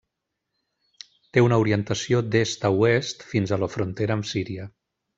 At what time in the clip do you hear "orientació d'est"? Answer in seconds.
1.65-2.67